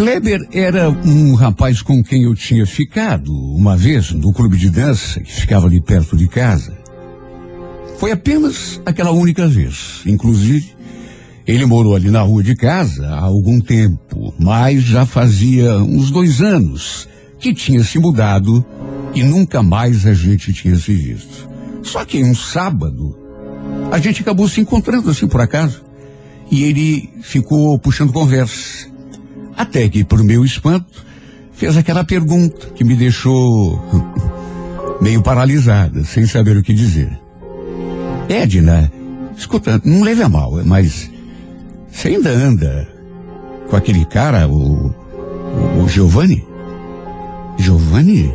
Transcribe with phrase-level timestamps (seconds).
[0.00, 5.20] Kleber era um rapaz com quem eu tinha ficado uma vez no clube de dança
[5.20, 6.74] que ficava ali perto de casa.
[7.98, 10.00] Foi apenas aquela única vez.
[10.06, 10.74] Inclusive,
[11.46, 16.40] ele morou ali na rua de casa há algum tempo, mas já fazia uns dois
[16.40, 17.06] anos
[17.38, 18.64] que tinha se mudado
[19.14, 21.46] e nunca mais a gente tinha se visto.
[21.82, 23.18] Só que um sábado,
[23.92, 25.84] a gente acabou se encontrando assim por acaso.
[26.50, 28.89] E ele ficou puxando conversa.
[29.60, 31.04] Até que, por meu espanto,
[31.52, 33.78] fez aquela pergunta que me deixou
[35.02, 37.12] meio paralisada, sem saber o que dizer.
[38.26, 38.90] Edna,
[39.36, 41.10] escuta, não leve a mal, mas
[41.90, 42.88] você ainda anda
[43.68, 46.42] com aquele cara, o, o, o Giovanni?
[47.58, 48.34] Giovanni?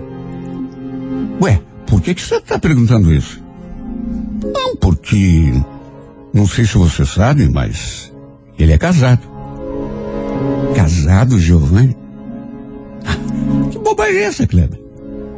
[1.41, 3.41] Ué, por que que você está perguntando isso?
[4.43, 5.59] Não, porque
[6.31, 8.13] não sei se você sabe, mas
[8.60, 9.35] ele é casado.
[10.86, 11.98] Casado, Giovanni?
[13.04, 13.18] Ah,
[13.72, 14.80] que bobagem é essa, Kleber?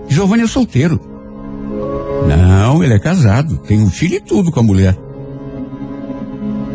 [0.10, 1.00] Giovanni é solteiro.
[2.28, 4.94] Não, ele é casado, tem um filho e tudo com a mulher.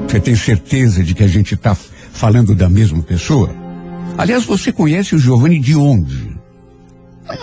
[0.09, 3.51] Você tem certeza de que a gente está falando da mesma pessoa?
[4.17, 6.35] Aliás, você conhece o Giovanni de onde?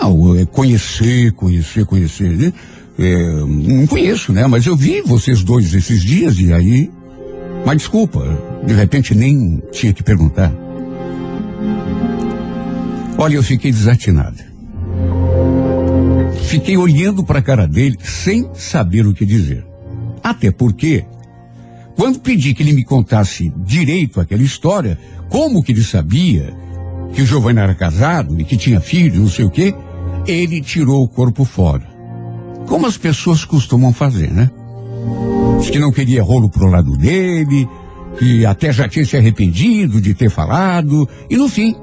[0.00, 2.36] Não, é conhecer, conhecer, conhecer.
[2.36, 2.52] Né?
[2.98, 4.48] É, não conheço, né?
[4.48, 6.90] Mas eu vi vocês dois esses dias e aí.
[7.64, 8.20] Mas desculpa,
[8.66, 10.52] de repente nem tinha que perguntar.
[13.20, 14.42] Olha, eu fiquei desatinada.
[16.44, 19.62] Fiquei olhando para a cara dele sem saber o que dizer.
[20.24, 21.04] Até porque
[21.94, 26.56] quando pedi que ele me contasse direito aquela história, como que ele sabia
[27.12, 29.74] que o Giovanni era casado e que tinha filho, não sei o quê,
[30.26, 31.86] ele tirou o corpo fora.
[32.66, 34.50] Como as pessoas costumam fazer, né?
[35.58, 37.68] Diz que não queria rolo pro lado dele,
[38.18, 41.76] que até já tinha se arrependido de ter falado, e no fim,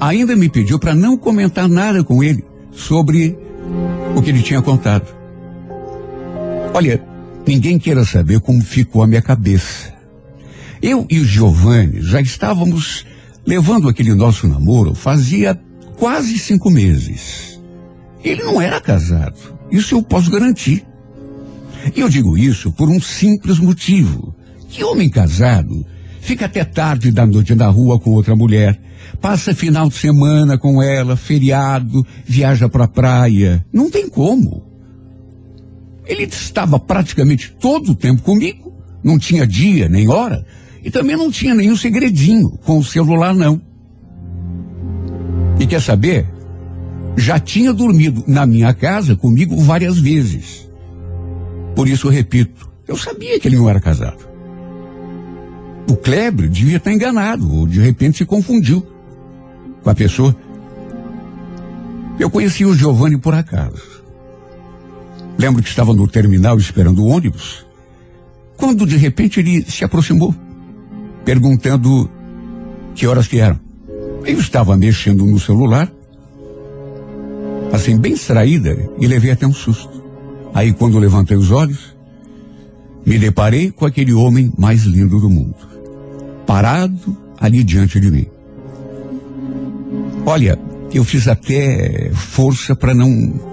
[0.00, 3.38] ainda me pediu para não comentar nada com ele sobre
[4.16, 5.06] o que ele tinha contado.
[6.72, 7.02] Olha,
[7.46, 9.92] Ninguém queira saber como ficou a minha cabeça.
[10.82, 13.04] Eu e o Giovanni já estávamos
[13.44, 15.60] levando aquele nosso namoro fazia
[15.96, 17.60] quase cinco meses.
[18.22, 19.36] Ele não era casado.
[19.70, 20.86] Isso eu posso garantir.
[21.94, 24.34] E eu digo isso por um simples motivo.
[24.68, 25.84] Que homem casado
[26.20, 28.80] fica até tarde da noite na rua com outra mulher,
[29.20, 33.64] passa final de semana com ela, feriado, viaja para a praia.
[33.72, 34.62] Não tem como.
[36.06, 38.72] Ele estava praticamente todo o tempo comigo,
[39.02, 40.44] não tinha dia nem hora,
[40.82, 43.60] e também não tinha nenhum segredinho com o celular, não.
[45.58, 46.26] E quer saber?
[47.16, 50.68] Já tinha dormido na minha casa comigo várias vezes.
[51.74, 54.28] Por isso eu repito, eu sabia que ele não era casado.
[55.88, 58.86] O Kleber devia estar enganado, ou de repente se confundiu
[59.82, 60.34] com a pessoa.
[62.18, 64.02] Eu conheci o Giovanni por acaso.
[65.38, 67.64] Lembro que estava no terminal esperando o ônibus,
[68.56, 70.34] quando de repente ele se aproximou,
[71.24, 72.10] perguntando
[72.94, 73.58] que horas que eram.
[74.26, 75.90] Eu estava mexendo no celular,
[77.72, 80.02] assim, bem distraída, e levei até um susto.
[80.52, 81.96] Aí, quando levantei os olhos,
[83.06, 85.56] me deparei com aquele homem mais lindo do mundo,
[86.46, 88.26] parado ali diante de mim.
[90.26, 90.58] Olha,
[90.92, 93.50] eu fiz até força para não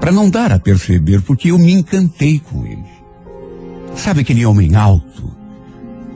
[0.00, 2.84] para não dar a perceber, porque eu me encantei com ele.
[3.96, 5.30] Sabe aquele homem alto,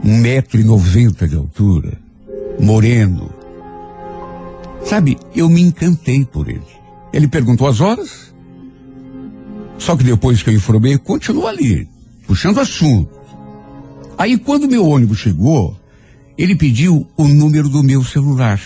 [0.05, 1.99] um metro e noventa de altura,
[2.61, 3.31] moreno.
[4.85, 6.63] Sabe, eu me encantei por ele.
[7.13, 8.33] Ele perguntou as horas,
[9.79, 11.89] só que depois que eu informei, continua ali,
[12.27, 13.11] puxando assunto.
[14.17, 15.77] Aí quando meu ônibus chegou,
[16.39, 18.61] ele pediu o número do meu celular.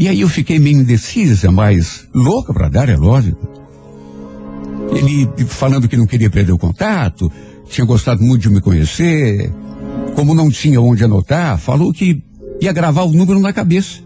[0.00, 3.46] E aí eu fiquei meio indecisa, mas louca para dar, é lógico.
[4.94, 7.30] Ele falando que não queria perder o contato,
[7.68, 9.52] tinha gostado muito de me conhecer.
[10.14, 12.24] Como não tinha onde anotar, falou que
[12.62, 14.00] ia gravar o número na cabeça.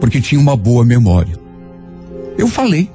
[0.00, 1.38] Porque tinha uma boa memória.
[2.36, 2.90] Eu falei.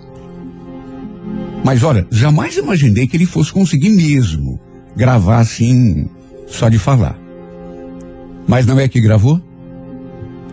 [1.64, 4.60] Mas olha, jamais imaginei que ele fosse conseguir mesmo
[4.94, 6.10] gravar assim,
[6.48, 7.18] só de falar.
[8.46, 9.42] Mas não é que gravou?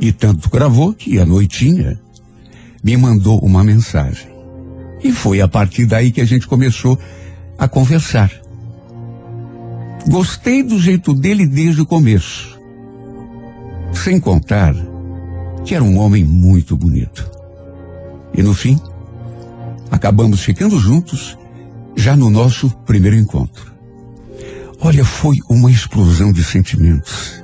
[0.05, 1.99] E tanto gravou que à noitinha
[2.83, 4.29] me mandou uma mensagem.
[5.03, 6.99] E foi a partir daí que a gente começou
[7.56, 8.31] a conversar.
[10.06, 12.61] Gostei do jeito dele desde o começo.
[13.95, 14.75] Sem contar
[15.65, 17.27] que era um homem muito bonito.
[18.35, 18.79] E no fim,
[19.91, 21.35] acabamos ficando juntos
[21.97, 23.73] já no nosso primeiro encontro.
[24.81, 27.43] Olha, foi uma explosão de sentimentos.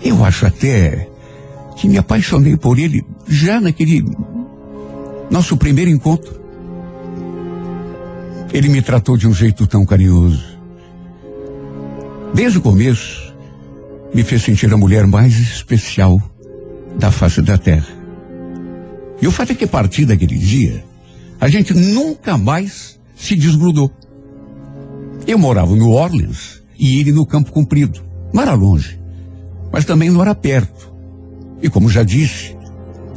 [0.00, 1.17] Eu acho até
[1.78, 4.04] que me apaixonei por ele já naquele
[5.30, 6.38] nosso primeiro encontro.
[8.52, 10.58] Ele me tratou de um jeito tão carinhoso.
[12.34, 13.32] Desde o começo,
[14.12, 16.20] me fez sentir a mulher mais especial
[16.98, 17.86] da face da terra.
[19.22, 20.84] E o fato é que a partir daquele dia,
[21.40, 23.92] a gente nunca mais se desgrudou.
[25.28, 28.02] Eu morava no Orleans e ele no Campo Comprido.
[28.32, 28.98] Não era longe,
[29.70, 30.87] mas também não era perto.
[31.62, 32.56] E como já disse,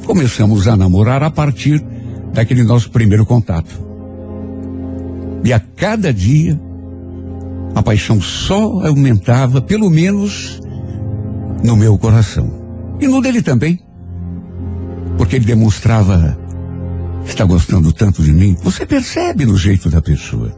[0.05, 1.83] começamos a namorar a partir
[2.33, 3.91] daquele nosso primeiro contato.
[5.43, 6.59] E a cada dia,
[7.75, 10.59] a paixão só aumentava, pelo menos
[11.63, 12.51] no meu coração.
[12.99, 13.79] E no dele também.
[15.17, 16.37] Porque ele demonstrava
[17.25, 18.55] está gostando tanto de mim.
[18.63, 20.55] Você percebe no jeito da pessoa.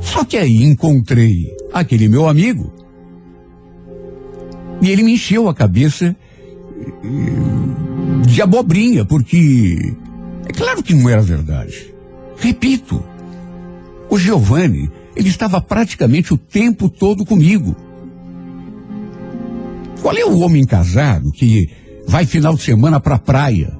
[0.00, 2.72] Só que aí encontrei aquele meu amigo
[4.80, 6.14] e ele me encheu a cabeça
[8.26, 9.94] de abobrinha, porque
[10.48, 11.92] é claro que não era verdade.
[12.36, 13.02] Repito,
[14.10, 17.76] o Giovanni, ele estava praticamente o tempo todo comigo.
[20.00, 21.70] Qual é o homem casado que
[22.06, 23.78] vai final de semana para a praia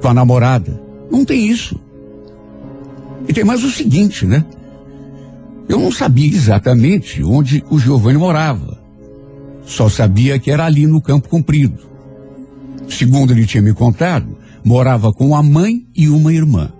[0.00, 0.82] com a namorada?
[1.10, 1.78] Não tem isso.
[3.28, 4.44] E tem mais o seguinte, né?
[5.68, 8.80] Eu não sabia exatamente onde o Giovanni morava.
[9.64, 11.89] Só sabia que era ali no Campo Comprido.
[12.90, 16.72] Segundo ele tinha me contado, morava com a mãe e uma irmã.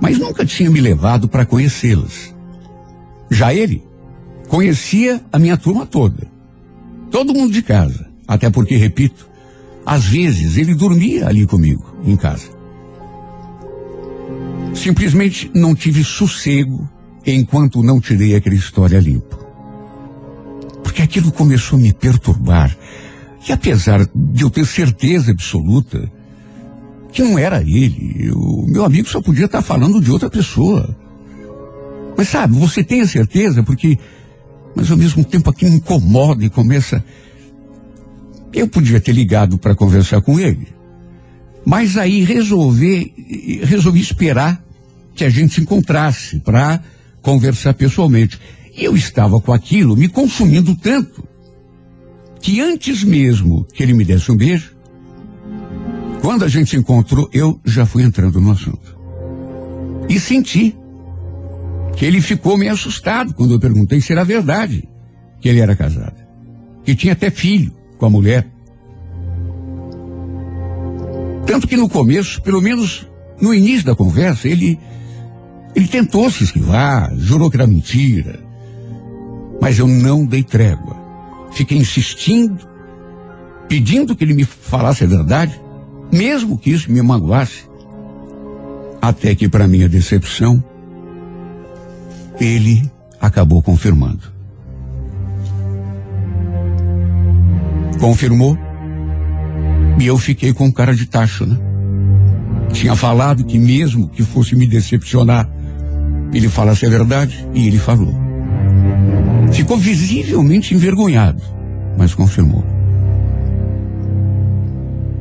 [0.00, 2.34] Mas nunca tinha me levado para conhecê-las.
[3.30, 3.82] Já ele
[4.48, 6.26] conhecia a minha turma toda.
[7.10, 8.06] Todo mundo de casa.
[8.26, 9.28] Até porque, repito,
[9.84, 12.48] às vezes ele dormia ali comigo, em casa.
[14.74, 16.88] Simplesmente não tive sossego
[17.26, 19.38] enquanto não tirei aquela história limpo.
[20.82, 22.76] Porque aquilo começou a me perturbar.
[23.46, 26.10] E apesar de eu ter certeza absoluta
[27.12, 30.96] que não era ele, o meu amigo só podia estar falando de outra pessoa.
[32.16, 33.98] Mas sabe, você tem a certeza porque,
[34.74, 37.04] mas ao mesmo tempo aquilo incomoda e começa.
[38.52, 40.68] Eu podia ter ligado para conversar com ele.
[41.64, 43.12] Mas aí resolver,
[43.62, 44.62] resolvi esperar
[45.14, 46.82] que a gente se encontrasse para
[47.20, 48.38] conversar pessoalmente.
[48.76, 51.31] Eu estava com aquilo me consumindo tanto
[52.42, 54.74] que antes mesmo que ele me desse um beijo,
[56.20, 58.98] quando a gente se encontrou, eu já fui entrando no assunto.
[60.08, 60.76] E senti
[61.96, 64.88] que ele ficou meio assustado quando eu perguntei se era verdade
[65.40, 66.20] que ele era casado.
[66.84, 68.46] Que tinha até filho com a mulher.
[71.46, 73.06] Tanto que no começo, pelo menos
[73.40, 74.78] no início da conversa, ele
[75.74, 78.40] ele tentou se esquivar, jurou que era mentira.
[79.60, 81.01] Mas eu não dei trégua.
[81.52, 82.58] Fiquei insistindo,
[83.68, 85.60] pedindo que ele me falasse a verdade,
[86.12, 87.70] mesmo que isso me magoasse.
[89.00, 90.62] Até que, para minha decepção,
[92.40, 92.90] ele
[93.20, 94.22] acabou confirmando.
[98.00, 98.56] Confirmou.
[100.00, 101.58] E eu fiquei com cara de tacho, né?
[102.72, 105.48] Tinha falado que mesmo que fosse me decepcionar,
[106.32, 108.31] ele falasse a verdade e ele falou.
[109.52, 111.42] Ficou visivelmente envergonhado,
[111.96, 112.64] mas confirmou.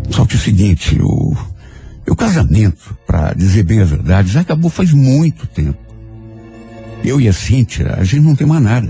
[0.10, 1.36] Só que o seguinte, o,
[2.10, 5.78] o casamento, para dizer bem a verdade, já acabou faz muito tempo.
[7.04, 8.90] Eu e a Cíntia, a gente não tem mais nada.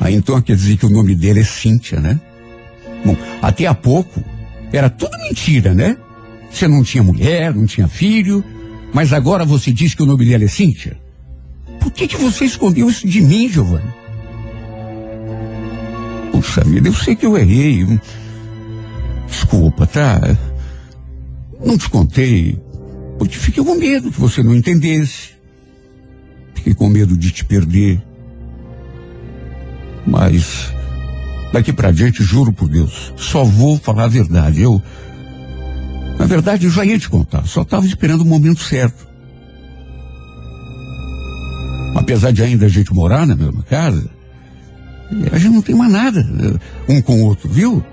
[0.00, 2.20] Aí então quer dizer que o nome dele é Cíntia, né?
[3.04, 4.22] Bom, até há pouco
[4.72, 5.96] era tudo mentira, né?
[6.50, 8.44] Você não tinha mulher, não tinha filho,
[8.92, 10.96] mas agora você diz que o nome dela é Cíntia?
[11.94, 13.92] Que, que você escondeu isso de mim, Giovanni?
[16.32, 17.86] Puxa vida, eu sei que eu errei.
[19.28, 20.20] Desculpa, tá?
[21.64, 22.60] Não te contei,
[23.18, 25.34] porque fiquei com medo que você não entendesse.
[26.54, 28.02] Fiquei com medo de te perder.
[30.06, 30.72] Mas
[31.52, 34.60] daqui para diante, juro por Deus, só vou falar a verdade.
[34.60, 34.82] Eu
[36.18, 39.13] na verdade, eu já ia te contar, só estava esperando o momento certo.
[41.94, 44.10] Apesar de ainda a gente morar na mesma casa,
[45.30, 47.84] a gente não tem mais nada eh, um com o outro, viu?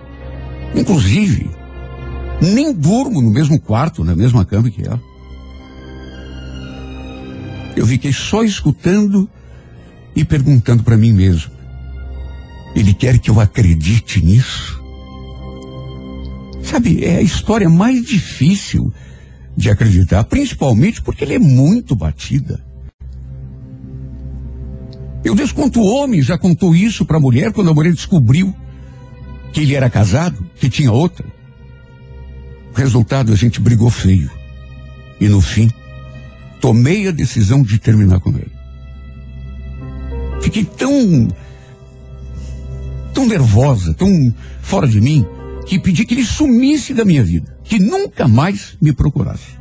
[0.76, 1.50] Inclusive,
[2.42, 5.02] nem durmo no mesmo quarto, na mesma cama que ela.
[7.76, 9.30] Eu fiquei só escutando
[10.16, 11.52] e perguntando para mim mesmo:
[12.76, 14.82] ele quer que eu acredite nisso?
[16.64, 18.94] Sabe, é a história mais difícil
[19.56, 22.64] de acreditar, principalmente porque ela é muito batida.
[25.24, 28.56] Eu desconto o homem, já contou isso para a mulher quando a mulher descobriu
[29.54, 31.26] que ele era casado, que tinha outra.
[32.74, 34.32] Resultado, a gente brigou feio.
[35.20, 35.70] E no fim,
[36.60, 38.52] tomei a decisão de terminar com ele.
[40.42, 41.28] Fiquei tão.
[43.14, 45.26] tão nervosa, tão fora de mim,
[45.68, 49.60] que pedi que ele sumisse da minha vida, que nunca mais me procurasse.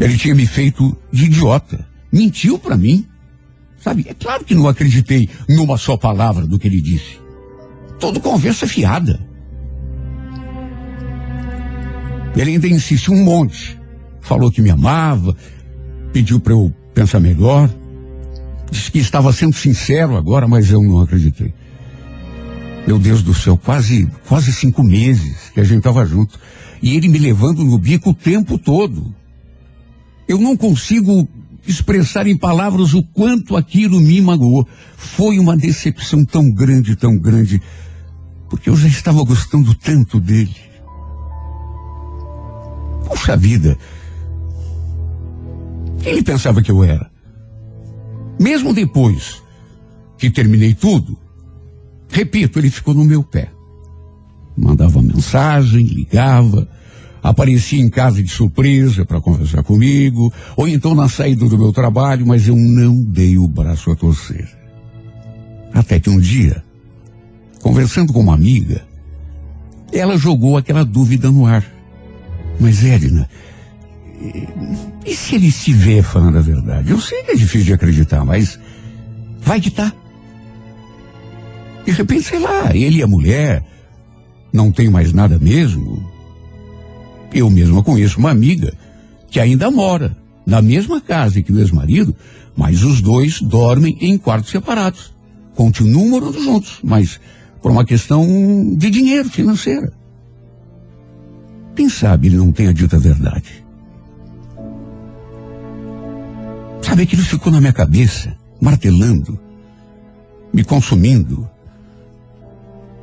[0.00, 3.04] Ele tinha me feito de idiota, mentiu para mim.
[3.82, 7.20] Sabe, é claro que não acreditei numa só palavra do que ele disse.
[7.98, 9.20] Todo conversa fiada.
[12.36, 13.78] Ele ainda insistiu um monte.
[14.20, 15.36] Falou que me amava,
[16.12, 17.68] pediu para eu pensar melhor.
[18.70, 21.52] Disse que estava sendo sincero agora, mas eu não acreditei.
[22.86, 26.38] Meu Deus do céu, quase, quase cinco meses que a gente estava junto.
[26.80, 29.14] E ele me levando no bico o tempo todo.
[30.26, 31.28] Eu não consigo
[31.66, 34.66] expressar em palavras o quanto aquilo me magoou.
[34.96, 37.60] Foi uma decepção tão grande, tão grande,
[38.48, 40.54] porque eu já estava gostando tanto dele.
[43.08, 43.78] Puxa vida,
[46.00, 47.10] quem ele pensava que eu era?
[48.38, 49.42] Mesmo depois
[50.18, 51.16] que terminei tudo,
[52.08, 53.50] repito, ele ficou no meu pé.
[54.56, 56.68] Mandava mensagem, ligava,
[57.24, 62.26] aparecia em casa de surpresa para conversar comigo, ou então na saída do meu trabalho,
[62.26, 64.46] mas eu não dei o braço a torcer.
[65.72, 66.62] Até que um dia,
[67.62, 68.84] conversando com uma amiga,
[69.90, 71.64] ela jogou aquela dúvida no ar.
[72.60, 73.26] Mas, Edna,
[75.06, 76.90] e se ele estiver falando a verdade?
[76.90, 78.60] Eu sei que é difícil de acreditar, mas
[79.40, 79.90] vai que tá.
[81.86, 83.64] De repente, sei lá, ele e a mulher
[84.52, 86.13] não tem mais nada mesmo.
[87.34, 88.72] Eu mesma conheço uma amiga
[89.28, 92.14] que ainda mora na mesma casa que o ex-marido,
[92.56, 95.12] mas os dois dormem em quartos separados.
[95.56, 97.20] Continuam morando juntos, mas
[97.60, 99.92] por uma questão de dinheiro financeira.
[101.74, 103.64] Quem sabe ele não tenha dito a verdade?
[106.82, 109.40] Sabe, aquilo ficou na minha cabeça, martelando,
[110.52, 111.48] me consumindo,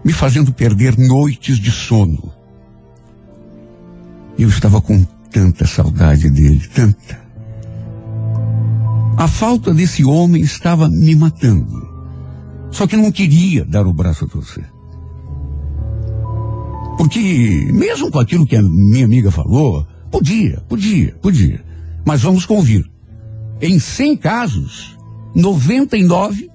[0.05, 2.31] me fazendo perder noites de sono.
[4.37, 7.19] Eu estava com tanta saudade dele, tanta.
[9.17, 11.89] A falta desse homem estava me matando.
[12.71, 14.65] Só que não queria dar o braço a torcer.
[16.97, 21.63] Porque, mesmo com aquilo que a minha amiga falou, podia, podia, podia.
[22.05, 22.89] Mas vamos convir.
[23.59, 24.97] Em 100 casos,
[25.35, 26.49] 99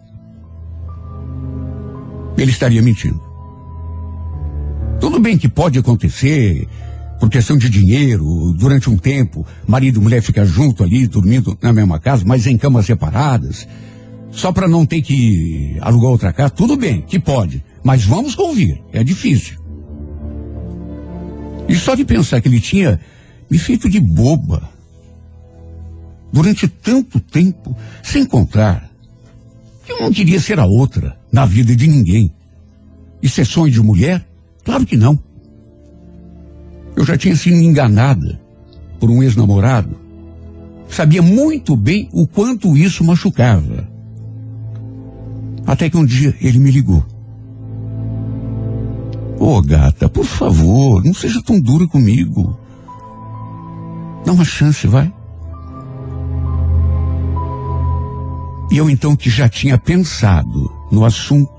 [2.37, 3.21] ele estaria mentindo.
[5.01, 6.69] Tudo bem que pode acontecer,
[7.19, 11.73] por questão de dinheiro, durante um tempo, marido e mulher ficam junto ali, dormindo na
[11.73, 13.67] mesma casa, mas em camas separadas,
[14.31, 18.83] só para não ter que alugar outra casa, tudo bem, que pode, mas vamos convir,
[18.93, 19.59] é difícil.
[21.69, 23.01] E só de pensar que ele tinha
[23.51, 24.69] me feito de boba
[26.33, 28.91] durante tanto tempo, sem contar
[29.85, 32.33] que eu não queria ser a outra na vida de ninguém.
[33.23, 34.25] É sonho de mulher?
[34.65, 35.19] Claro que não.
[36.97, 38.41] Eu já tinha sido enganada
[38.99, 39.95] por um ex-namorado.
[40.89, 43.87] Sabia muito bem o quanto isso machucava.
[45.67, 47.05] Até que um dia ele me ligou.
[49.39, 52.59] Ô oh, gata, por favor, não seja tão dura comigo.
[54.25, 55.13] Dá uma chance, vai.
[58.71, 61.53] E eu então que já tinha pensado no assunto,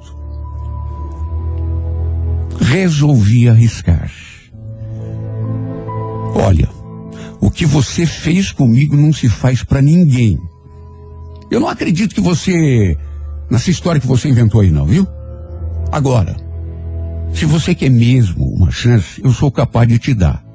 [2.59, 4.11] resolvi arriscar.
[6.37, 6.69] Olha,
[7.41, 10.39] o que você fez comigo não se faz para ninguém.
[11.49, 12.95] Eu não acredito que você.
[13.49, 15.07] nessa história que você inventou aí, não, viu?
[15.91, 16.35] Agora,
[17.33, 20.45] se você quer mesmo uma chance, eu sou capaz de te dar.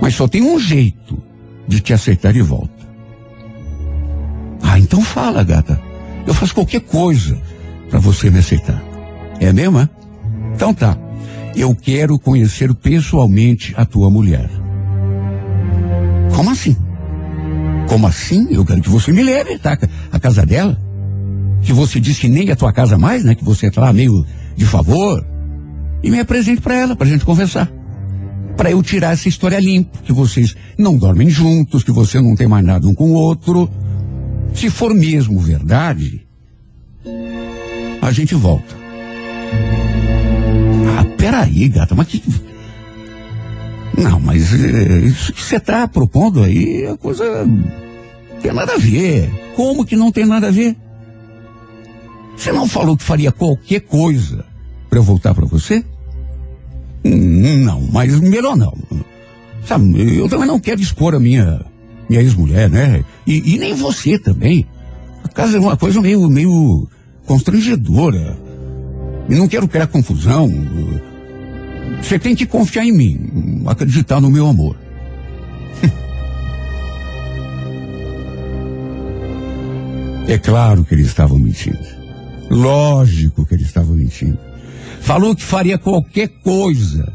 [0.00, 1.20] Mas só tem um jeito
[1.66, 2.86] de te aceitar de volta.
[4.62, 5.80] Ah, então fala, gata.
[6.24, 7.36] Eu faço qualquer coisa
[7.90, 8.80] para você me aceitar.
[9.40, 9.88] É mesmo, é?
[10.54, 10.96] Então tá.
[11.54, 14.48] Eu quero conhecer pessoalmente a tua mulher.
[16.34, 16.76] Como assim?
[17.88, 18.48] Como assim?
[18.50, 19.78] Eu quero que você me leve, tá?
[20.10, 20.78] A casa dela.
[21.60, 23.34] Que você disse que nem é a tua casa mais, né?
[23.34, 24.24] Que você tá lá meio
[24.56, 25.24] de favor.
[26.02, 27.70] E me apresente para ela, pra gente conversar.
[28.56, 29.98] Para eu tirar essa história limpa.
[30.04, 33.70] Que vocês não dormem juntos, que você não tem mais nada um com o outro.
[34.54, 36.26] Se for mesmo verdade,
[38.00, 38.74] a gente volta.
[40.98, 42.22] Ah, peraí, gata, mas que.
[43.96, 47.46] Não, mas é, isso que você está propondo aí é coisa
[48.40, 49.30] Tem nada a ver.
[49.54, 50.76] Como que não tem nada a ver?
[52.36, 54.44] Você não falou que faria qualquer coisa
[54.88, 55.84] para eu voltar para você?
[57.04, 58.74] Hum, não, mas melhor não.
[59.64, 61.64] Sabe, eu também não quero expor a minha,
[62.08, 63.04] minha ex-mulher, né?
[63.26, 64.66] E, e, nem você também.
[65.22, 66.88] A casa é uma coisa meio, meio
[67.26, 68.36] constrangedora.
[69.32, 70.52] E não quero criar confusão.
[72.02, 74.76] Você tem que confiar em mim, acreditar no meu amor.
[80.28, 81.78] é claro que ele estava mentindo.
[82.50, 84.38] Lógico que ele estava mentindo.
[85.00, 87.10] Falou que faria qualquer coisa.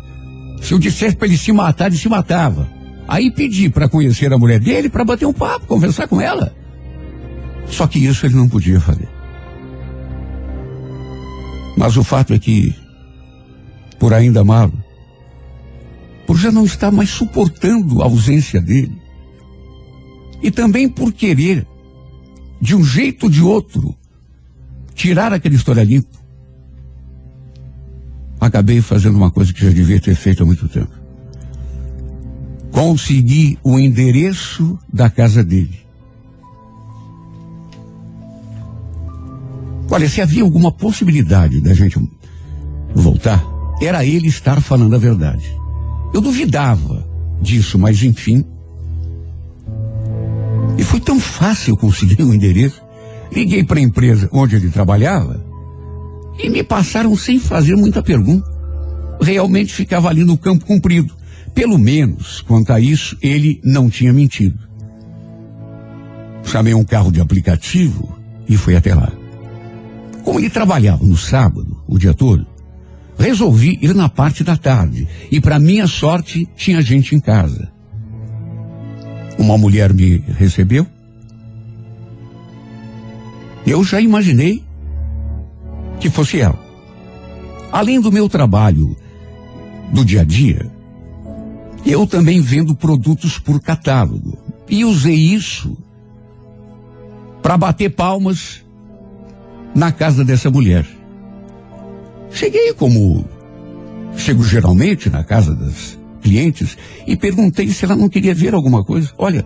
[0.60, 2.68] Se eu dissesse para ele se matar, ele se matava.
[3.08, 6.52] Aí pedi para conhecer a mulher dele para bater um papo, conversar com ela.
[7.68, 9.17] Só que isso ele não podia fazer.
[11.78, 12.76] Mas o fato é que,
[14.00, 14.74] por ainda amá-lo,
[16.26, 19.00] por já não estar mais suportando a ausência dele,
[20.42, 21.66] e também por querer,
[22.60, 23.96] de um jeito ou de outro,
[24.96, 26.18] tirar aquela história limpo.
[28.40, 30.92] Acabei fazendo uma coisa que já devia ter feito há muito tempo.
[32.72, 35.87] Consegui o endereço da casa dele.
[39.90, 42.00] Olha, se havia alguma possibilidade da gente
[42.94, 43.44] voltar,
[43.82, 45.46] era ele estar falando a verdade.
[46.14, 47.08] Eu duvidava
[47.42, 48.44] disso, mas enfim.
[50.78, 52.82] E foi tão fácil conseguir o endereço.
[53.32, 55.46] Liguei para a empresa onde ele trabalhava
[56.40, 58.48] e me passaram sem fazer muita pergunta.
[59.22, 61.16] Realmente ficava ali no campo comprido.
[61.54, 64.60] Pelo menos, quanto a isso, ele não tinha mentido.
[66.44, 68.16] Chamei um carro de aplicativo
[68.48, 69.12] e fui até lá.
[70.28, 72.46] Como ele trabalhava no sábado, o dia todo,
[73.18, 75.08] resolvi ir na parte da tarde.
[75.32, 77.72] E para minha sorte, tinha gente em casa.
[79.40, 80.86] Uma mulher me recebeu
[83.66, 84.62] eu já imaginei
[85.98, 86.60] que fosse ela.
[87.72, 88.98] Além do meu trabalho
[89.94, 90.70] do dia a dia,
[91.86, 94.38] eu também vendo produtos por catálogo.
[94.68, 95.78] E usei isso
[97.42, 98.67] para bater palmas
[99.78, 100.88] na casa dessa mulher.
[102.32, 103.24] Cheguei como
[104.18, 109.12] chego geralmente na casa das clientes e perguntei se ela não queria ver alguma coisa.
[109.20, 109.46] Olha,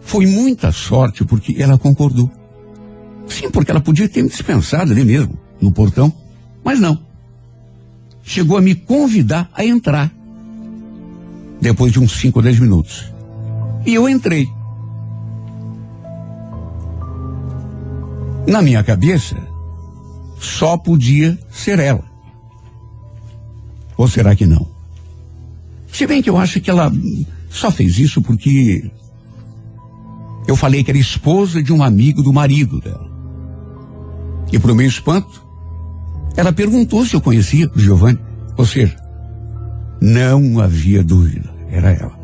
[0.00, 2.30] foi muita sorte porque ela concordou.
[3.26, 6.12] Sim, porque ela podia ter me dispensado ali mesmo, no portão.
[6.62, 6.96] Mas não.
[8.22, 10.12] Chegou a me convidar a entrar.
[11.60, 13.12] Depois de uns 5 ou 10 minutos.
[13.84, 14.48] E eu entrei.
[18.48, 19.36] Na minha cabeça,
[20.40, 22.02] só podia ser ela.
[23.94, 24.66] Ou será que não?
[25.92, 26.90] Se bem que eu acho que ela
[27.50, 28.90] só fez isso porque
[30.46, 33.06] eu falei que era esposa de um amigo do marido dela.
[34.50, 35.46] E para o meu espanto,
[36.34, 38.18] ela perguntou se eu conhecia o Giovanni.
[38.56, 38.96] Ou seja,
[40.00, 42.18] não havia dúvida, era ela.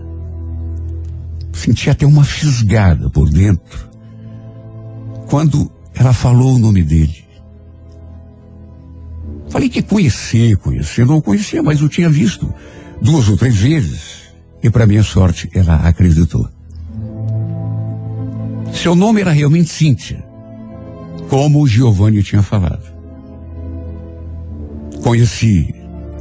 [1.53, 3.93] Senti até uma fisgada por dentro
[5.29, 7.24] quando ela falou o nome dele.
[9.48, 12.52] Falei que conhecer, conhecer, não conhecia, mas eu tinha visto
[13.00, 14.24] duas ou três vezes.
[14.62, 16.48] E para minha sorte, ela acreditou.
[18.72, 20.24] Seu nome era realmente Cíntia
[21.28, 22.85] como o Giovanni tinha falado.
[25.02, 25.74] Conheci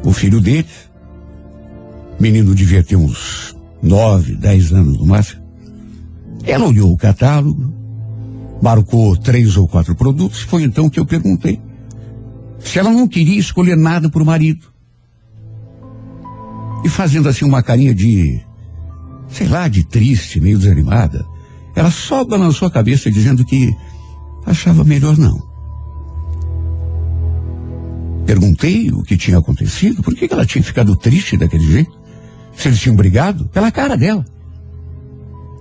[0.04, 0.68] o filho dele,
[2.20, 5.44] menino devia ter uns nove, dez anos no máximo.
[6.46, 7.74] Ela olhou o catálogo,
[8.64, 11.60] marcou três ou quatro produtos, foi então que eu perguntei
[12.60, 14.66] se ela não queria escolher nada para o marido.
[16.86, 18.42] E fazendo assim uma carinha de,
[19.28, 21.26] sei lá, de triste, meio desanimada,
[21.76, 23.76] ela só balançou a cabeça dizendo que
[24.46, 25.44] achava melhor não.
[28.26, 31.92] Perguntei o que tinha acontecido, por que ela tinha ficado triste daquele jeito?
[32.56, 34.24] Se eles tinham brigado, pela cara dela.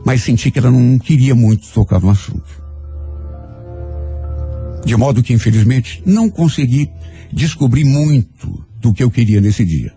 [0.05, 2.62] Mas senti que ela não queria muito tocar no assunto.
[4.85, 6.90] De modo que, infelizmente, não consegui
[7.33, 9.92] descobrir muito do que eu queria nesse dia.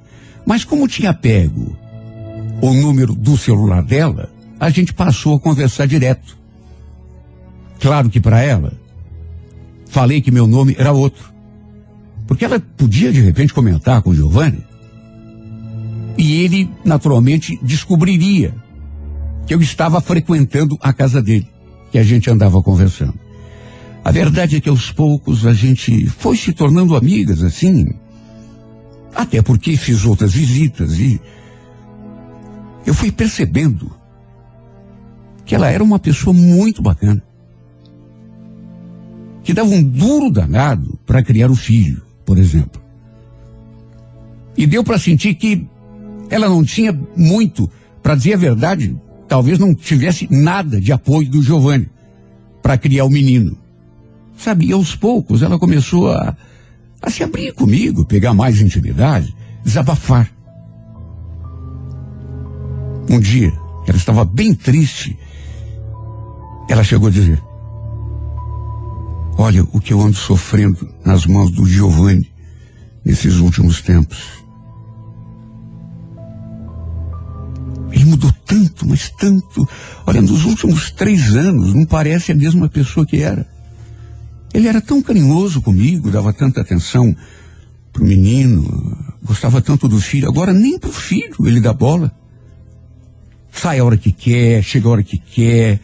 [0.45, 1.75] Mas como tinha pego
[2.61, 6.37] o número do celular dela, a gente passou a conversar direto.
[7.79, 8.73] Claro que para ela,
[9.87, 11.33] falei que meu nome era outro.
[12.27, 14.63] Porque ela podia de repente comentar com o Giovanni
[16.17, 18.53] e ele naturalmente descobriria
[19.45, 21.47] que eu estava frequentando a casa dele,
[21.91, 23.24] que a gente andava conversando.
[24.05, 27.87] A verdade é que aos poucos a gente foi se tornando amigas assim,
[29.15, 31.19] até porque fiz outras visitas e
[32.85, 33.91] eu fui percebendo
[35.43, 37.23] que ela era uma pessoa muito bacana.
[39.43, 42.79] Que dava um duro danado para criar o filho, por exemplo.
[44.55, 45.67] E deu para sentir que
[46.29, 47.67] ela não tinha muito,
[48.03, 48.95] para dizer a verdade,
[49.27, 51.89] talvez não tivesse nada de apoio do Giovanni
[52.61, 53.64] para criar o menino.
[54.37, 56.35] Sabe, e aos poucos ela começou a,
[57.01, 60.29] a se abrir comigo, pegar mais intimidade, desabafar.
[63.09, 63.53] Um dia,
[63.87, 65.17] ela estava bem triste.
[66.69, 67.41] Ela chegou a dizer:
[69.37, 72.31] Olha o que eu ando sofrendo nas mãos do Giovanni
[73.03, 74.43] nesses últimos tempos.
[77.91, 79.67] Ele mudou tanto, mas tanto.
[80.05, 83.54] Olha, nos últimos três anos não parece a mesma pessoa que era.
[84.55, 87.13] Ele era tão carinhoso comigo, dava tanta atenção
[87.91, 90.29] pro menino, gostava tanto do filho.
[90.29, 92.09] Agora nem pro filho ele dá bola.
[93.51, 95.81] Sai a hora que quer, chega a hora que quer.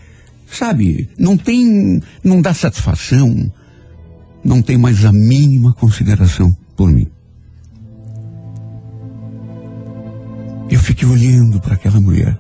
[0.49, 3.51] Sabe, não tem, não dá satisfação.
[4.41, 7.07] Não tem mais a mínima consideração por mim.
[10.69, 12.39] Eu fiquei olhando para aquela mulher.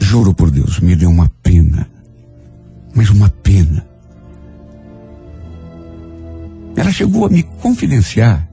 [0.00, 1.88] Juro por Deus, me deu uma pena.
[2.92, 3.91] Mas uma pena.
[6.76, 8.48] Ela chegou a me confidenciar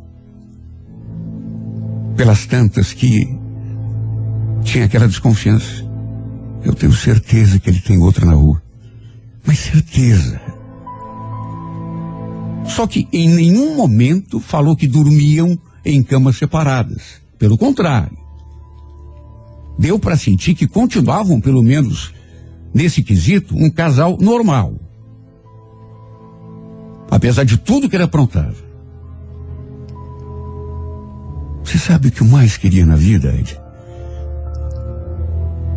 [2.15, 3.37] pelas tantas que
[4.63, 5.87] tinha aquela desconfiança.
[6.63, 8.61] Eu tenho certeza que ele tem outra na rua.
[9.45, 10.41] Mas certeza.
[12.65, 17.21] Só que em nenhum momento falou que dormiam em camas separadas.
[17.37, 18.17] Pelo contrário.
[19.77, 22.13] Deu para sentir que continuavam, pelo menos
[22.73, 24.75] nesse quesito, um casal normal.
[27.09, 28.55] Apesar de tudo que ele aprontava.
[31.63, 33.59] Você sabe o que eu mais queria na vida, Ed?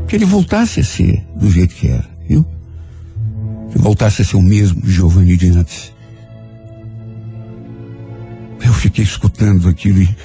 [0.09, 2.45] Que ele voltasse a ser do jeito que era, viu?
[3.71, 5.93] Que voltasse a ser o mesmo Giovanni de antes.
[8.65, 10.17] Eu fiquei escutando aquilo e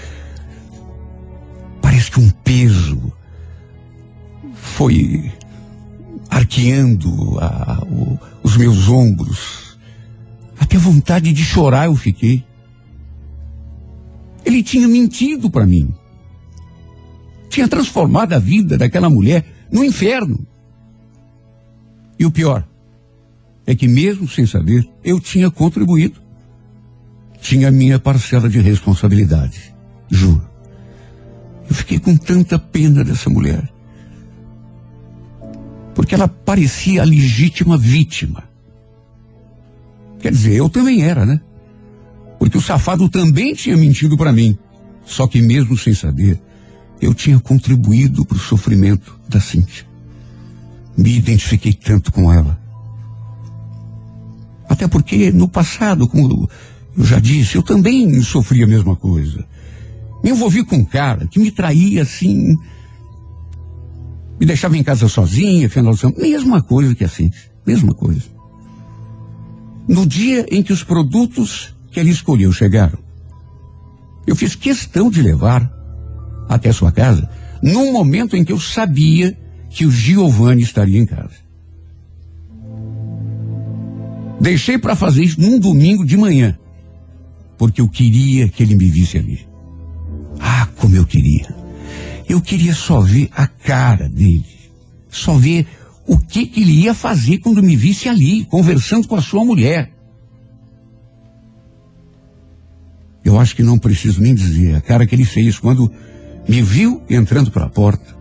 [1.98, 3.12] Parece que um peso
[4.54, 5.32] foi
[6.30, 9.67] arqueando a, o, os meus ombros.
[10.60, 12.44] Até vontade de chorar eu fiquei.
[14.46, 15.94] Ele tinha mentido para mim.
[17.50, 20.46] Tinha transformado a vida daquela mulher no inferno.
[22.20, 22.68] E o pior
[23.66, 26.22] é que mesmo sem saber, eu tinha contribuído.
[27.42, 29.76] Tinha minha parcela de responsabilidade.
[30.10, 30.48] Juro.
[31.70, 33.70] Eu fiquei com tanta pena dessa mulher.
[35.94, 38.47] Porque ela parecia a legítima vítima.
[40.20, 41.40] Quer dizer, eu também era, né?
[42.40, 44.58] Porque o safado também tinha mentido para mim.
[45.06, 46.40] Só que mesmo sem saber,
[47.02, 49.86] eu tinha contribuído para o sofrimento da Cíntia.
[50.98, 52.60] Me identifiquei tanto com ela.
[54.68, 56.50] Até porque no passado, como
[56.98, 59.46] eu já disse, eu também sofri a mesma coisa.
[60.24, 62.58] Me envolvi com um cara que me traía assim.
[64.40, 66.20] Me deixava em casa sozinha, final de semana.
[66.20, 67.32] Mesma coisa que assim.
[67.66, 68.37] Mesma coisa.
[69.88, 73.00] No dia em que os produtos que ele escolheu chegaram,
[74.26, 75.72] eu fiz questão de levar
[76.50, 77.30] até sua casa
[77.62, 79.38] num momento em que eu sabia
[79.70, 81.48] que o Giovanni estaria em casa.
[84.40, 86.58] Deixei para fazer isso num domingo de manhã,
[87.58, 89.48] porque eu queria que ele me visse ali.
[90.40, 91.56] Ah, como eu queria.
[92.30, 94.46] Eu queria só ver a cara dele.
[95.10, 95.66] Só ver
[96.08, 99.92] o que, que ele ia fazer quando me visse ali, conversando com a sua mulher.
[103.24, 105.92] Eu acho que não preciso nem dizer a cara que ele fez quando
[106.48, 108.16] me viu entrando pela porta,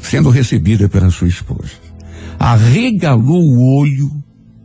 [0.00, 1.70] sendo recebida pela sua esposa.
[2.40, 4.10] Arregalou o olho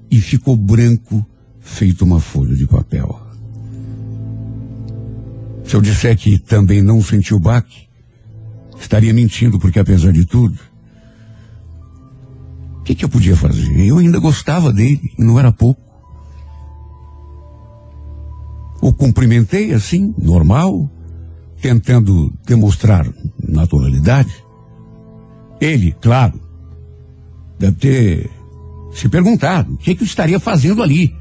[0.10, 1.24] e ficou branco,
[1.60, 3.22] feito uma folha de papel.
[5.64, 7.88] Se eu disser que também não sentiu baque,
[8.80, 10.60] estaria mentindo, porque apesar de tudo,
[12.84, 13.80] o que, que eu podia fazer?
[13.80, 15.82] Eu ainda gostava dele, e não era pouco.
[18.82, 20.92] O cumprimentei assim, normal,
[21.62, 23.08] tentando demonstrar
[23.42, 24.36] naturalidade.
[25.62, 26.38] Ele, claro,
[27.58, 28.30] deve ter
[28.94, 31.16] se perguntado o que, que eu estaria fazendo ali.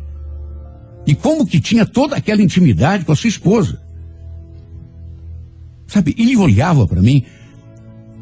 [1.06, 3.80] E como que tinha toda aquela intimidade com a sua esposa.
[5.86, 7.24] Sabe, ele olhava para mim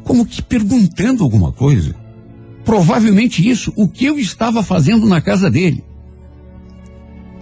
[0.03, 2.00] como que perguntando alguma coisa.
[2.63, 5.83] Provavelmente isso, o que eu estava fazendo na casa dele.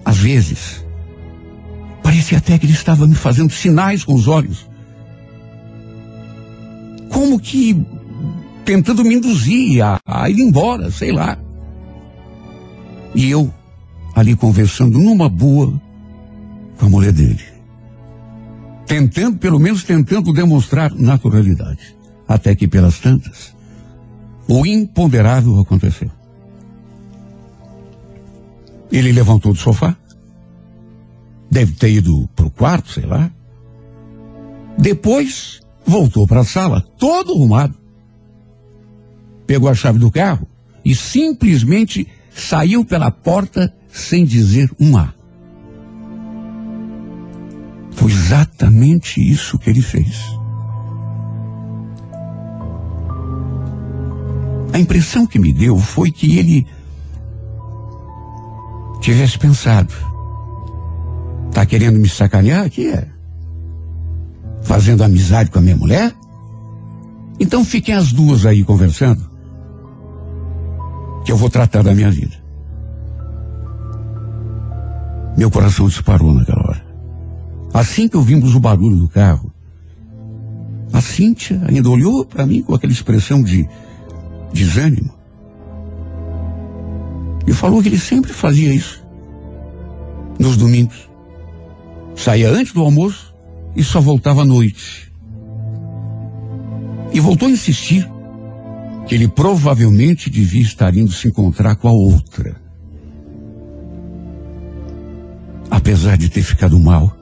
[0.06, 0.86] Às vezes,
[2.02, 4.68] parecia até que ele estava me fazendo sinais com os olhos.
[7.10, 7.86] Como que
[8.64, 11.38] tentando me induzir a, a ir embora, sei lá.
[13.14, 13.52] E eu
[14.16, 15.80] ali conversando numa boa
[16.78, 17.44] com a mulher dele.
[18.86, 21.96] Tentando, pelo menos tentando demonstrar naturalidade.
[22.28, 23.56] Até que pelas tantas,
[24.50, 26.10] o imponderável aconteceu.
[28.92, 29.96] Ele levantou do sofá,
[31.52, 33.32] deve ter ido para o quarto, sei lá.
[34.76, 37.78] Depois voltou para a sala, todo arrumado.
[39.46, 40.48] Pegou a chave do carro
[40.84, 45.14] e simplesmente saiu pela porta sem dizer um A.
[47.92, 50.39] Foi exatamente isso que ele fez.
[54.80, 56.66] A impressão que me deu foi que ele
[59.02, 59.94] tivesse pensado:
[61.52, 62.88] tá querendo me sacanear aqui?
[62.88, 63.06] É?
[64.62, 66.16] Fazendo amizade com a minha mulher?
[67.42, 69.22] Então fiquem as duas aí conversando,
[71.26, 72.38] que eu vou tratar da minha vida.
[75.38, 76.86] Meu coração disparou naquela hora.
[77.74, 79.52] Assim que ouvimos o barulho do carro,
[80.94, 83.68] a Cíntia ainda olhou para mim com aquela expressão de
[84.54, 85.14] desânimo.
[87.48, 89.04] E falou que ele sempre fazia isso.
[90.38, 91.10] Nos domingos.
[92.16, 93.34] Saía antes do almoço
[93.76, 95.12] e só voltava à noite.
[97.12, 98.10] E voltou a insistir
[99.08, 102.70] que ele provavelmente devia estar indo se encontrar com a outra.
[105.90, 107.16] apesar de ter ficado mal,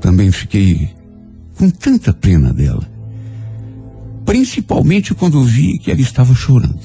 [0.00, 0.90] também fiquei
[1.56, 2.86] com tanta pena dela.
[4.28, 6.82] Principalmente quando vi que ela estava chorando.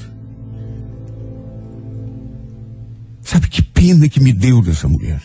[3.20, 5.22] Sabe que pena que me deu dessa mulher?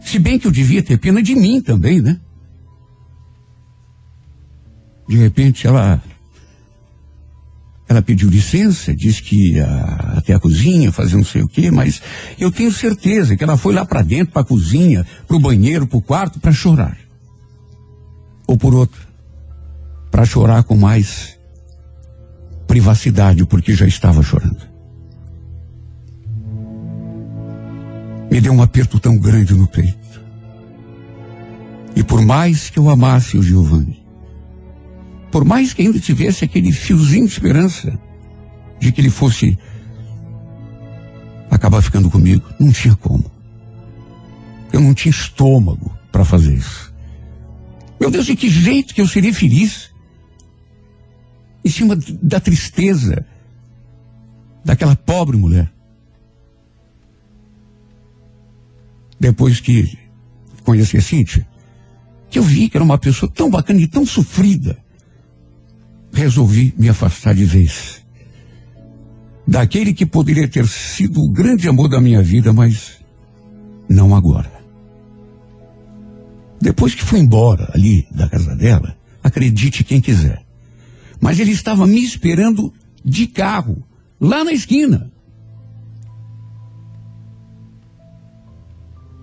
[0.00, 2.18] Se bem que eu devia ter pena de mim também, né?
[5.06, 6.02] De repente ela
[7.86, 9.66] ela pediu licença, disse que ia
[10.16, 12.00] até a cozinha fazer não sei o quê, mas
[12.38, 15.86] eu tenho certeza que ela foi lá para dentro, para a cozinha, para o banheiro,
[15.86, 16.96] para o quarto, para chorar.
[18.46, 19.09] Ou por outro,
[20.10, 21.38] para chorar com mais
[22.66, 24.68] privacidade, porque já estava chorando.
[28.30, 29.98] Me deu um aperto tão grande no peito.
[31.96, 34.00] E por mais que eu amasse o Giovanni,
[35.30, 37.98] por mais que ainda tivesse aquele fiozinho de esperança
[38.78, 39.58] de que ele fosse
[41.50, 43.30] acabar ficando comigo, não tinha como.
[44.72, 46.92] Eu não tinha estômago para fazer isso.
[48.00, 49.90] Meu Deus, de que jeito que eu seria feliz?
[51.64, 53.24] Em cima da tristeza
[54.64, 55.70] daquela pobre mulher.
[59.18, 59.98] Depois que
[60.64, 61.46] conheci a Cíntia,
[62.30, 64.78] que eu vi que era uma pessoa tão bacana e tão sofrida,
[66.12, 68.02] resolvi me afastar de vez.
[69.46, 73.00] Daquele que poderia ter sido o grande amor da minha vida, mas
[73.88, 74.50] não agora.
[76.60, 80.42] Depois que fui embora ali da casa dela, acredite quem quiser.
[81.20, 82.72] Mas ele estava me esperando
[83.04, 83.82] de carro,
[84.20, 85.10] lá na esquina.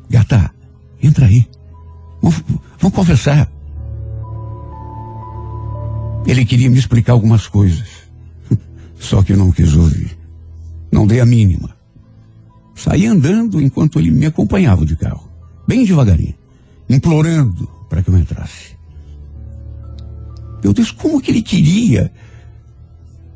[0.10, 0.53] Gata,
[1.01, 1.47] entra aí.
[2.21, 2.43] Vamos,
[2.79, 3.51] vamos conversar.
[6.25, 7.88] Ele queria me explicar algumas coisas.
[8.99, 10.17] Só que eu não quis ouvir.
[10.91, 11.75] Não dei a mínima.
[12.75, 15.27] Saí andando enquanto ele me acompanhava de carro.
[15.67, 16.36] Bem devagarinho.
[16.89, 18.76] Implorando para que eu entrasse.
[20.63, 22.11] Meu Deus, como que ele queria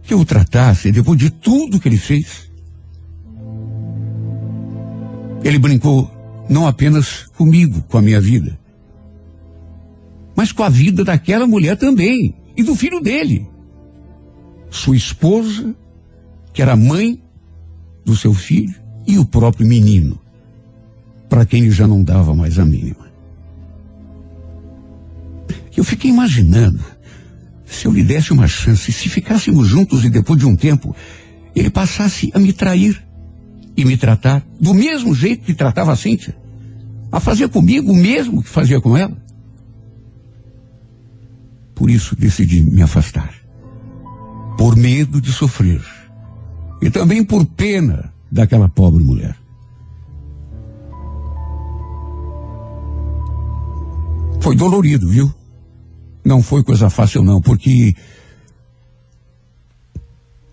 [0.03, 2.51] que eu o tratasse depois de tudo que ele fez?
[5.43, 6.09] Ele brincou
[6.49, 8.59] não apenas comigo, com a minha vida,
[10.35, 13.47] mas com a vida daquela mulher também e do filho dele.
[14.69, 15.75] Sua esposa,
[16.53, 17.21] que era mãe
[18.03, 18.75] do seu filho,
[19.07, 20.19] e o próprio menino,
[21.29, 23.11] para quem ele já não dava mais a mínima.
[25.75, 26.83] Eu fiquei imaginando
[27.71, 30.93] se eu lhe desse uma chance, se ficássemos juntos e depois de um tempo
[31.55, 33.01] ele passasse a me trair
[33.75, 36.35] e me tratar do mesmo jeito que tratava a Cíntia,
[37.09, 39.17] a fazer comigo o mesmo que fazia com ela.
[41.73, 43.33] Por isso decidi me afastar.
[44.57, 45.81] Por medo de sofrer.
[46.81, 49.35] E também por pena daquela pobre mulher.
[54.41, 55.33] Foi dolorido, viu?
[56.23, 57.95] Não foi coisa fácil não, porque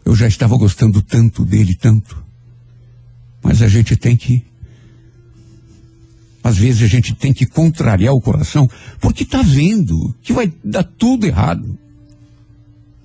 [0.05, 2.25] eu já estava gostando tanto dele, tanto.
[3.43, 4.45] Mas a gente tem que
[6.43, 8.67] às vezes a gente tem que contrariar o coração
[9.01, 11.79] porque está vendo que vai dar tudo errado.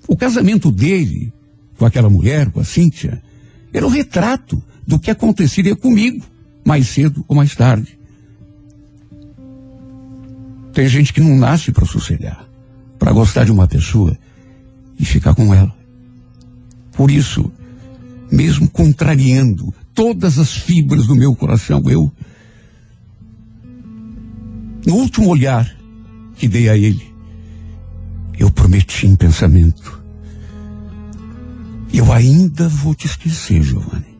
[0.08, 1.32] O casamento dele
[1.76, 3.22] com aquela mulher, com a Cíntia,
[3.72, 6.24] era o retrato do que aconteceria comigo,
[6.64, 7.98] mais cedo ou mais tarde.
[10.72, 12.48] Tem gente que não nasce para sossegar,
[13.04, 14.16] para gostar de uma pessoa
[14.98, 15.76] e ficar com ela.
[16.92, 17.52] Por isso,
[18.32, 22.10] mesmo contrariando todas as fibras do meu coração, eu,
[24.86, 25.70] no último olhar
[26.34, 27.12] que dei a ele,
[28.38, 30.02] eu prometi em pensamento,
[31.92, 34.14] eu ainda vou te esquecer, Giovanni.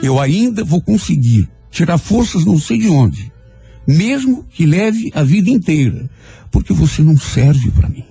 [0.00, 3.33] Eu ainda vou conseguir tirar forças não sei de onde,
[3.86, 6.08] mesmo que leve a vida inteira,
[6.50, 8.04] porque você não serve para mim.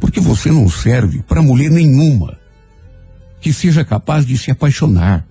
[0.00, 2.38] Porque você não serve para mulher nenhuma
[3.40, 5.26] que seja capaz de se apaixonar,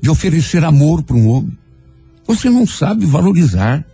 [0.00, 1.56] de oferecer amor para um homem.
[2.26, 3.84] Você não sabe valorizar.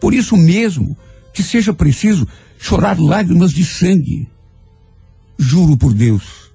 [0.00, 0.96] Por isso mesmo
[1.32, 2.26] que seja preciso
[2.58, 4.28] chorar lágrimas de sangue.
[5.38, 6.50] Juro por Deus,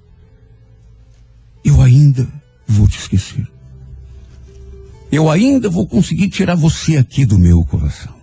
[1.64, 2.28] eu ainda
[2.66, 3.46] vou te esquecer.
[5.12, 8.19] Eu ainda vou conseguir tirar você aqui do meu coração.